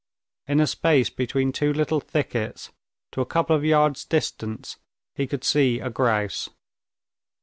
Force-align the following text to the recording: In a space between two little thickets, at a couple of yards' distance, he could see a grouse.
In 0.47 0.59
a 0.59 0.65
space 0.65 1.11
between 1.11 1.51
two 1.51 1.71
little 1.71 1.99
thickets, 1.99 2.71
at 3.13 3.19
a 3.21 3.25
couple 3.25 3.55
of 3.55 3.63
yards' 3.63 4.03
distance, 4.03 4.77
he 5.13 5.27
could 5.27 5.43
see 5.43 5.79
a 5.79 5.91
grouse. 5.91 6.49